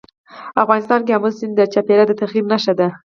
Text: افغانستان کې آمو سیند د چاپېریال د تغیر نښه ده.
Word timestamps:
افغانستان 0.63 0.99
کې 1.05 1.15
آمو 1.17 1.29
سیند 1.37 1.53
د 1.57 1.61
چاپېریال 1.73 2.07
د 2.09 2.11
تغیر 2.21 2.43
نښه 2.51 2.73
ده. 2.79 2.87